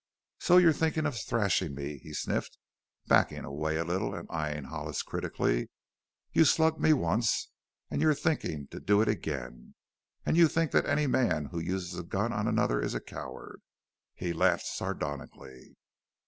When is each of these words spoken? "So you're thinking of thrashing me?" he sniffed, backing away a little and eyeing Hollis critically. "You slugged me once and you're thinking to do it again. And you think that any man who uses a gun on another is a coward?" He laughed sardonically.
"So 0.39 0.57
you're 0.57 0.73
thinking 0.73 1.05
of 1.05 1.15
thrashing 1.15 1.75
me?" 1.75 1.99
he 1.99 2.11
sniffed, 2.11 2.57
backing 3.05 3.45
away 3.45 3.75
a 3.77 3.83
little 3.85 4.15
and 4.15 4.27
eyeing 4.31 4.63
Hollis 4.63 5.03
critically. 5.03 5.69
"You 6.31 6.43
slugged 6.43 6.79
me 6.79 6.91
once 6.91 7.51
and 7.91 8.01
you're 8.01 8.15
thinking 8.15 8.65
to 8.71 8.79
do 8.79 9.01
it 9.01 9.07
again. 9.07 9.75
And 10.25 10.37
you 10.37 10.47
think 10.47 10.71
that 10.71 10.87
any 10.87 11.05
man 11.05 11.49
who 11.51 11.59
uses 11.59 11.99
a 11.99 12.03
gun 12.03 12.33
on 12.33 12.47
another 12.47 12.81
is 12.81 12.95
a 12.95 12.99
coward?" 12.99 13.61
He 14.15 14.33
laughed 14.33 14.65
sardonically. 14.65 15.75